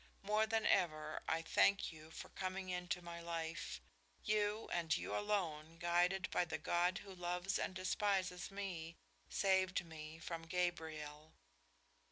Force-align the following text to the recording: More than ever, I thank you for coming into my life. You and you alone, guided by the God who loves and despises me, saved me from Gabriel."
More 0.23 0.47
than 0.47 0.65
ever, 0.65 1.21
I 1.27 1.43
thank 1.43 1.93
you 1.93 2.09
for 2.09 2.29
coming 2.29 2.69
into 2.71 3.03
my 3.03 3.19
life. 3.21 3.79
You 4.23 4.67
and 4.73 4.97
you 4.97 5.15
alone, 5.15 5.77
guided 5.77 6.27
by 6.31 6.43
the 6.43 6.57
God 6.57 6.97
who 6.97 7.13
loves 7.13 7.59
and 7.59 7.75
despises 7.75 8.49
me, 8.49 8.97
saved 9.29 9.85
me 9.85 10.17
from 10.17 10.47
Gabriel." 10.47 11.33